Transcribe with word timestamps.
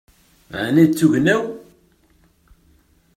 Ɛni 0.63 0.85
d 0.89 0.91
tugna-w? 0.97 1.43